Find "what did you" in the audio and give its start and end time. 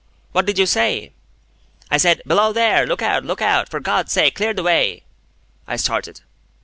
0.31-0.65